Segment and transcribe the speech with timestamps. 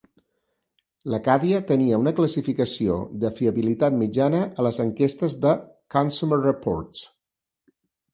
[1.13, 5.53] L'Acadia tenia una classificació de fiabilitat mitjana a les enquestes de
[5.97, 7.05] "Consumer Reports".